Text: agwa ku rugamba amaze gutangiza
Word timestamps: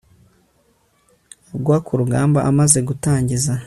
agwa 1.55 1.77
ku 1.85 1.93
rugamba 1.99 2.39
amaze 2.49 2.79
gutangiza 2.87 3.53